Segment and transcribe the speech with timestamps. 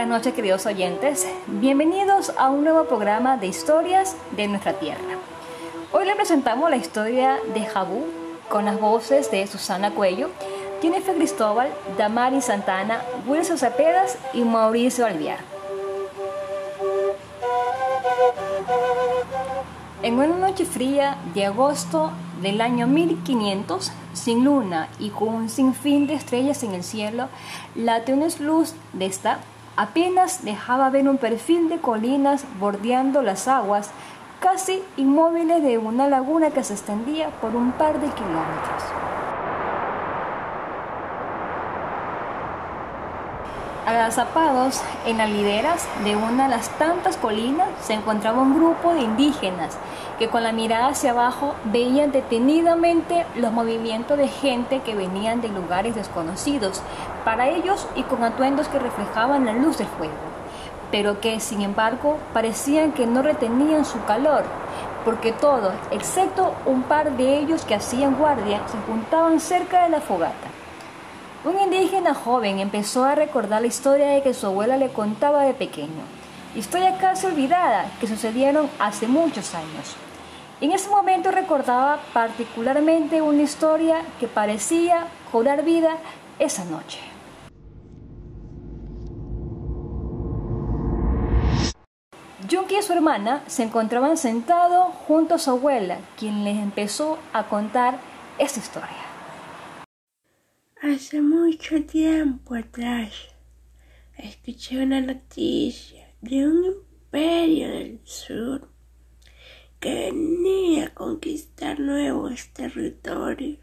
[0.00, 1.28] buenas noches queridos oyentes.
[1.46, 5.18] Bienvenidos a un nuevo programa de historias de nuestra tierra.
[5.92, 8.06] Hoy le presentamos la historia de Jabú
[8.48, 10.30] con las voces de Susana Cuello,
[10.80, 11.68] Jennifer Cristóbal,
[11.98, 15.40] Damari Santana, Wilson Cepedas y Mauricio Alviar.
[20.02, 26.06] En una noche fría de agosto del año 1500, sin luna y con un sinfín
[26.06, 27.28] de estrellas en el cielo,
[27.74, 29.40] la tenue luz de esta
[29.80, 33.90] apenas dejaba ver un perfil de colinas bordeando las aguas
[34.38, 39.19] casi inmóviles de una laguna que se extendía por un par de kilómetros.
[43.90, 49.00] Agazapados en las lideras de una de las tantas colinas se encontraba un grupo de
[49.00, 49.76] indígenas
[50.16, 55.48] que con la mirada hacia abajo veían detenidamente los movimientos de gente que venían de
[55.48, 56.82] lugares desconocidos
[57.24, 60.14] para ellos y con atuendos que reflejaban la luz del fuego,
[60.92, 64.44] pero que sin embargo parecían que no retenían su calor,
[65.04, 70.00] porque todos, excepto un par de ellos que hacían guardia, se juntaban cerca de la
[70.00, 70.49] fogata.
[71.42, 75.54] Un indígena joven empezó a recordar la historia de que su abuela le contaba de
[75.54, 76.02] pequeño,
[76.54, 79.96] historia casi olvidada que sucedieron hace muchos años.
[80.60, 85.96] En ese momento recordaba particularmente una historia que parecía cobrar vida
[86.38, 87.00] esa noche.
[92.50, 97.44] Junkie y su hermana se encontraban sentados junto a su abuela, quien les empezó a
[97.44, 97.94] contar
[98.38, 99.09] esta historia.
[100.82, 103.12] Hace mucho tiempo atrás
[104.16, 108.66] escuché una noticia de un imperio del sur
[109.78, 113.58] que venía a conquistar nuevos territorios,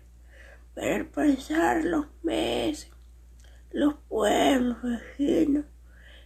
[0.76, 2.92] pero al pasar los meses,
[3.72, 5.66] los pueblos vecinos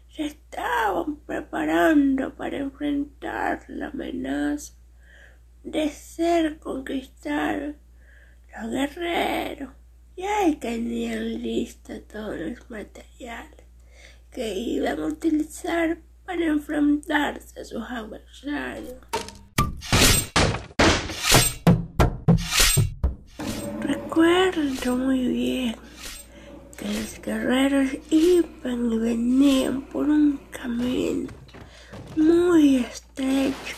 [0.10, 4.74] se estaban preparando para enfrentar la amenaza
[5.64, 7.76] de ser conquistados.
[8.54, 9.81] Los guerreros
[10.22, 13.66] ya tenían listos todos los materiales
[14.30, 18.98] que iban a utilizar para enfrentarse a sus adversarios.
[23.82, 25.76] Recuerdo muy bien
[26.78, 31.30] que los guerreros iban y venían por un camino
[32.16, 33.76] muy estrecho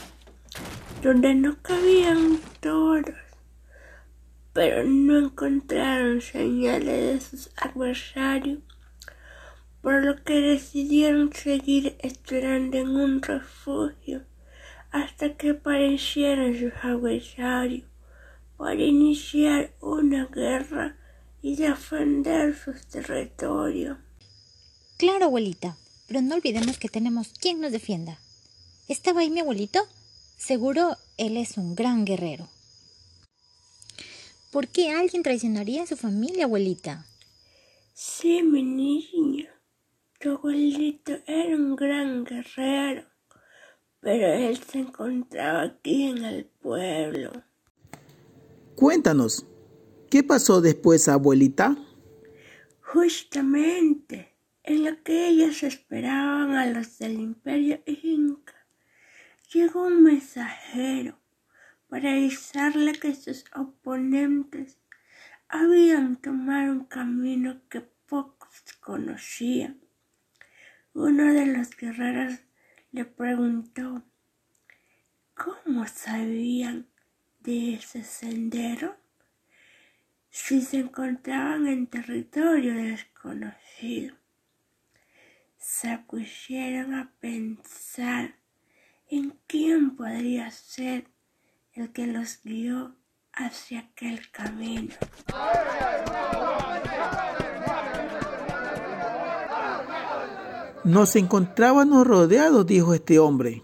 [1.01, 3.23] donde no cabían todos
[4.53, 5.33] pero no
[6.21, 8.59] señales de sus adversarios,
[9.81, 14.23] por lo que decidieron seguir esperando en un refugio
[14.91, 17.87] hasta que aparecieran sus adversarios
[18.57, 20.95] para iniciar una guerra
[21.41, 23.97] y defender sus territorios.
[24.97, 25.75] Claro, abuelita,
[26.07, 28.19] pero no olvidemos que tenemos quien nos defienda.
[28.87, 29.79] ¿Estaba ahí mi abuelito?
[30.37, 32.47] Seguro él es un gran guerrero.
[34.53, 37.07] ¿Por qué alguien traicionaría a su familia, abuelita?
[37.95, 39.47] Sí, mi niño.
[40.19, 43.03] Tu abuelito era un gran guerrero,
[43.99, 47.31] pero él se encontraba aquí en el pueblo.
[48.75, 49.43] Cuéntanos,
[50.11, 51.75] ¿qué pasó después, abuelita?
[52.79, 58.67] Justamente en lo que ellos esperaban a los del imperio inca,
[59.51, 61.22] llegó un mensajero
[61.93, 64.79] para avisarle que sus oponentes
[65.47, 69.79] habían tomado un camino que pocos conocían.
[70.95, 72.39] Uno de los guerreros
[72.91, 74.01] le preguntó
[75.35, 76.87] cómo sabían
[77.41, 78.97] de ese sendero
[80.31, 84.15] si se encontraban en territorio desconocido.
[85.59, 88.33] Se pusieron a pensar
[89.11, 91.12] en quién podría ser
[91.73, 92.95] el que los guió
[93.33, 94.93] hacia aquel camino.
[100.83, 103.63] Nos encontrábamos rodeados, dijo este hombre.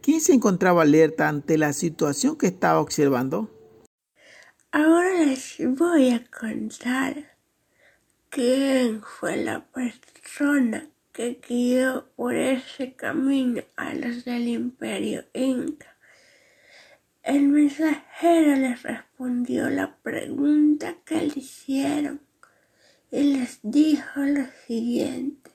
[0.00, 3.50] ¿Quién se encontraba alerta ante la situación que estaba observando?
[4.70, 7.36] Ahora les voy a contar
[8.30, 15.93] quién fue la persona que guió por ese camino a los del imperio inca.
[17.24, 22.20] El mensajero les respondió la pregunta que le hicieron
[23.10, 25.50] y les dijo lo siguiente.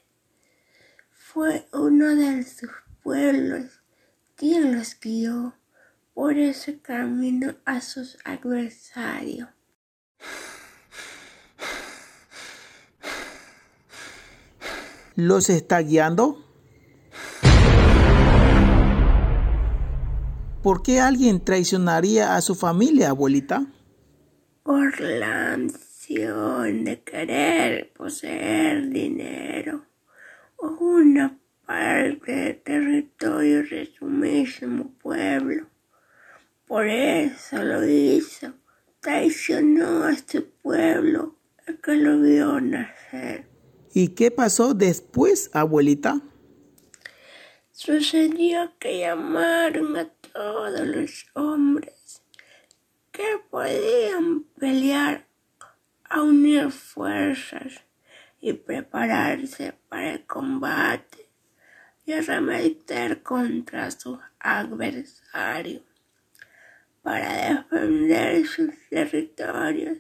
[1.11, 2.71] Fue uno de sus
[3.03, 3.81] pueblos
[4.35, 5.55] quien los guió
[6.15, 9.49] por ese camino a sus adversarios.
[15.19, 16.48] los está guiando?
[20.61, 23.65] ¿Por qué alguien traicionaría a su familia, abuelita?
[24.63, 29.85] Por la ansión de querer poseer dinero
[30.57, 35.67] o una parte del territorio de su mismo pueblo.
[36.67, 38.53] Por eso lo hizo.
[38.99, 43.47] Traicionó a este pueblo el que lo vio nacer.
[43.93, 46.19] ¿Y qué pasó después, abuelita?
[47.71, 52.23] Sucedió que llamaron a todos los hombres
[53.11, 55.27] que podían pelear
[56.05, 57.83] a unir fuerzas
[58.39, 61.29] y prepararse para el combate
[62.05, 65.83] y arremeter contra sus adversarios
[67.03, 69.97] para defender sus territorios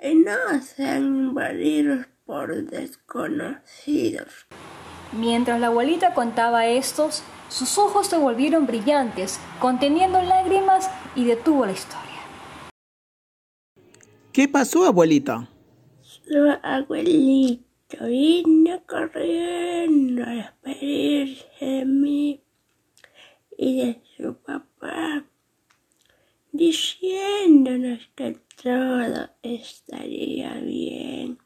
[0.00, 4.46] y no sean invadidos por desconocidos.
[5.12, 11.72] Mientras la abuelita contaba estos, sus ojos se volvieron brillantes, conteniendo lágrimas, y detuvo la
[11.72, 12.04] historia.
[14.32, 15.48] ¿Qué pasó, abuelita?
[16.00, 22.42] Su abuelito vino corriendo a despedirse de mí
[23.56, 25.24] y de su papá,
[26.52, 31.38] diciéndonos que todo estaría bien,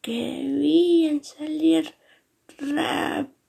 [0.00, 1.94] que debían salir
[2.58, 3.39] rápido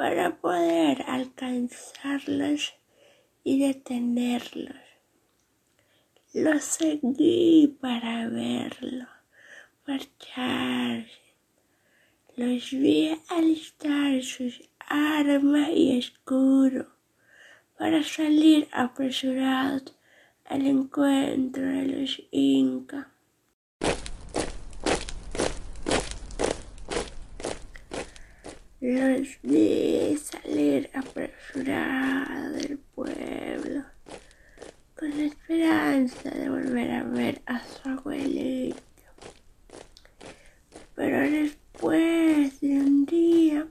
[0.00, 2.72] para poder alcanzarlos
[3.44, 4.80] y detenerlos.
[6.32, 9.06] Lo seguí para verlo
[9.86, 11.20] marcharse.
[12.34, 16.86] Los vi alistar sus armas y escudo
[17.76, 19.94] para salir apresurados
[20.46, 23.09] al encuentro de los incas.
[28.80, 33.84] Los vi salir apresurados del pueblo
[34.98, 38.80] con la esperanza de volver a ver a su abuelito.
[40.94, 43.68] Pero después de un día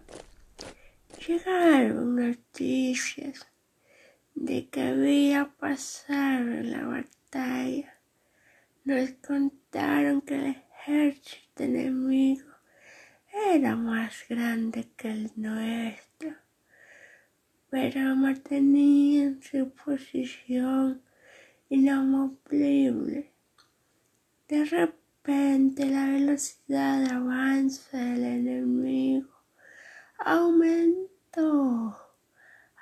[1.28, 3.48] llegaron noticias
[4.36, 7.96] de que había pasado la batalla.
[8.84, 12.49] Nos contaron que el ejército enemigo
[13.34, 16.36] era más grande que el nuestro,
[17.70, 21.02] pero mantenían su posición
[21.70, 23.31] inamovible.
[24.48, 29.30] De repente la velocidad de avance del enemigo
[30.18, 31.98] aumentó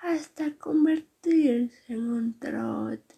[0.01, 3.15] hasta convertirse en un trote.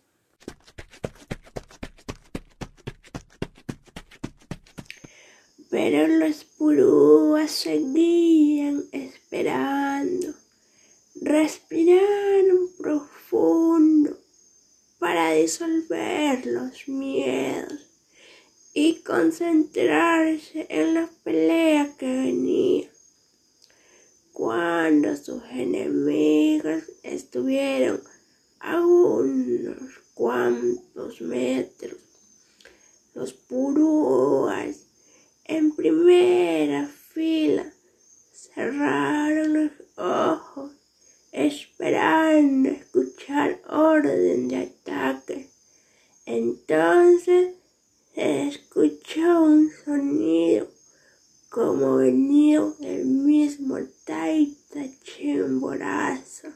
[5.69, 10.33] Pero los purúas seguían esperando.
[11.21, 14.17] Respiraron profundo
[14.97, 17.87] para disolver los miedos
[18.73, 22.89] y concentrarse en la pelea que venía.
[24.49, 28.01] Cuando sus enemigos estuvieron
[28.59, 29.77] a unos
[30.15, 31.93] cuantos metros,
[33.13, 34.87] los purúas
[35.45, 37.71] en primera fila
[38.33, 40.71] cerraron los ojos
[41.31, 45.51] esperando escuchar orden de ataque.
[46.25, 47.53] Entonces
[48.15, 50.67] se escuchó un sonido
[51.49, 56.49] como venía del mismo Taita Chimborazo.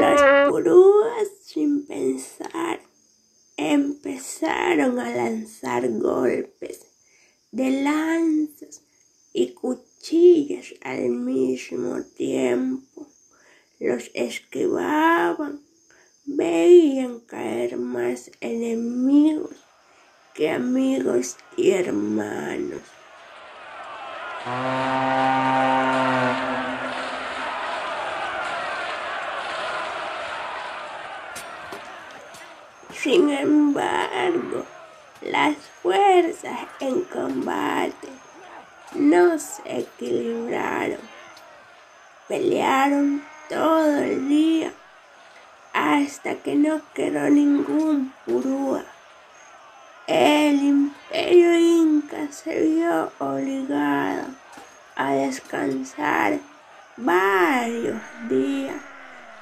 [0.00, 2.80] Las purúas sin pensar
[3.56, 6.86] empezaron a lanzar golpes
[7.50, 8.82] de lanzas
[9.32, 9.87] y cuchillas
[10.82, 13.06] al mismo tiempo.
[13.78, 15.60] Los esquivaban,
[16.24, 19.54] veían caer más enemigos
[20.34, 22.80] que amigos y hermanos.
[32.94, 34.64] Sin embargo,
[35.20, 38.27] las fuerzas en combate
[38.94, 41.00] no se equilibraron.
[42.28, 44.72] Pelearon todo el día
[45.72, 48.84] hasta que no quedó ningún purúa.
[50.06, 54.26] El imperio inca se vio obligado
[54.96, 56.40] a descansar
[56.96, 58.76] varios días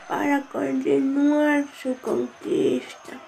[0.08, 3.20] para continuar su conquista.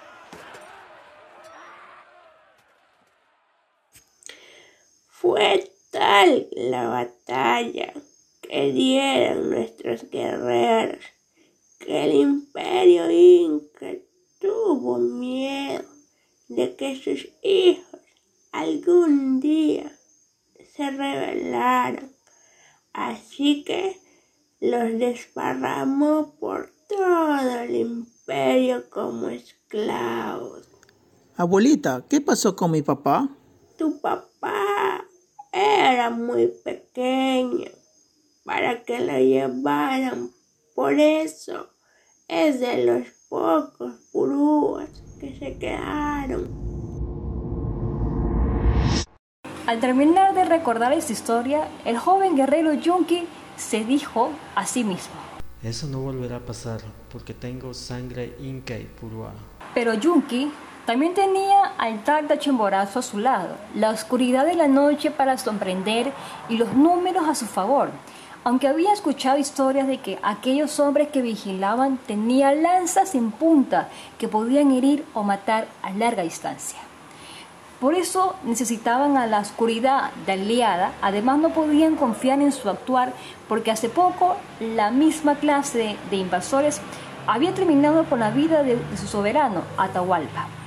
[5.11, 7.93] Fue tal la batalla
[8.41, 11.05] que dieron nuestros guerreros
[11.81, 13.95] que el imperio inca
[14.41, 15.83] tuvo miedo
[16.47, 18.01] de que sus hijos
[18.53, 19.91] algún día
[20.77, 22.13] se rebelaran.
[22.93, 24.01] Así que
[24.61, 30.69] los desparramó por todo el imperio como esclavos.
[31.35, 33.29] Abuelita, ¿qué pasó con mi papá?
[33.77, 35.08] Tu papá
[35.59, 37.71] era muy pequeño
[38.45, 40.31] para que lo llevaran.
[40.75, 41.69] Por eso
[42.29, 44.89] es de los pocos purúas
[45.21, 46.49] que se quedaron.
[49.67, 55.15] Al terminar de recordar esta historia, el joven guerrero Yunki se dijo a sí mismo.
[55.63, 59.33] Eso no volverá a pasar porque tengo sangre inca y purúa.
[59.75, 60.51] Pero Yunki
[60.89, 66.15] también tenía al Tarta Chimborazo a su lado, la oscuridad de la noche para sorprender
[66.49, 67.91] y los números a su favor.
[68.43, 74.29] Aunque había escuchado historias de que aquellos hombres que vigilaban tenían lanzas en punta que
[74.29, 76.79] podían herir o matar a larga distancia.
[77.83, 83.13] Por eso necesitaban a la oscuridad de aliada, además no podían confiar en su actuar
[83.47, 86.81] porque hace poco la misma clase de, invasores
[87.27, 90.58] había terminado con la vida de, de su soberano, Atahualpa.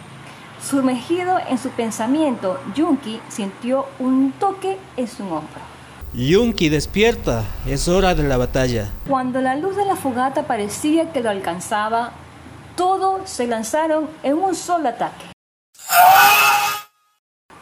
[0.63, 5.62] Sumergido en su pensamiento, Yunki sintió un toque en su hombro.
[6.13, 8.89] Yunki, despierta, es hora de la batalla.
[9.08, 12.12] Cuando la luz de la fogata parecía que lo alcanzaba,
[12.75, 15.25] todos se lanzaron en un solo ataque.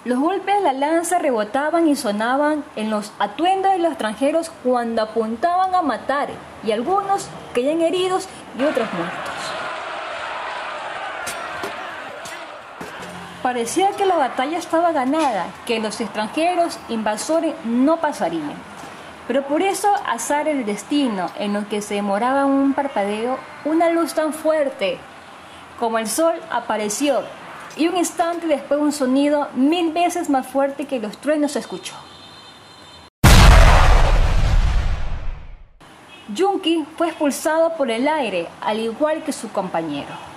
[0.04, 5.02] Los golpes de la lanza rebotaban y sonaban en los atuendos de los extranjeros cuando
[5.02, 6.30] apuntaban a matar,
[6.64, 8.28] y algunos caían heridos
[8.58, 9.39] y otros muertos.
[13.42, 18.54] Parecía que la batalla estaba ganada, que los extranjeros invasores no pasarían.
[19.28, 24.14] Pero por eso azar el destino, en lo que se demoraba un parpadeo, una luz
[24.14, 24.98] tan fuerte
[25.80, 27.22] como el sol apareció
[27.78, 31.94] y un instante después un sonido mil veces más fuerte que los truenos se escuchó.
[36.38, 40.29] Junki fue expulsado por el aire, al igual que su compañero.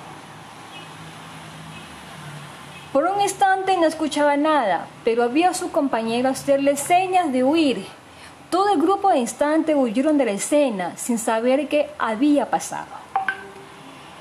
[2.92, 7.87] Por un instante no escuchaba nada, pero vio a su compañero hacerle señas de huir.
[8.50, 13.00] Todo el grupo de instante huyeron de la escena sin saber qué había pasado.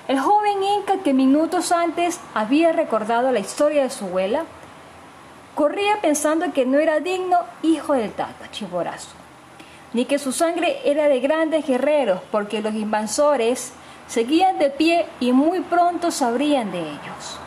[0.08, 4.46] El joven inca que minutos antes había recordado la historia de su abuela,
[5.54, 9.16] corría pensando que no era digno hijo del Tata Chiborazo,
[9.92, 13.74] ni que su sangre era de grandes guerreros, porque los invasores
[14.08, 17.38] seguían de pie y muy pronto sabrían de ellos.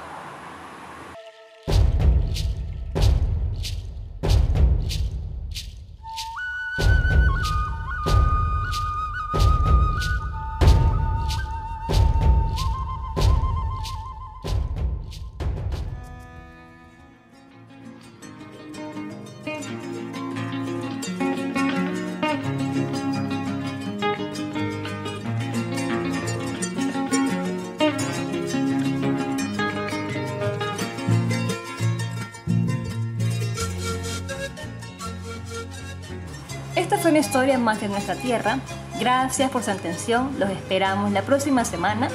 [36.94, 38.60] Esta fue una historia más de nuestra tierra.
[39.00, 40.30] Gracias por su atención.
[40.38, 42.08] Los esperamos la próxima semana